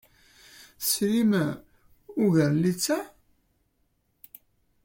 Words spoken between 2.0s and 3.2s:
ugar n littseɛ?